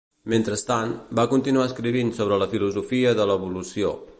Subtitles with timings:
[0.31, 3.93] Mentrestant, va continuar escrivint sobre la filosofia de l'evolució.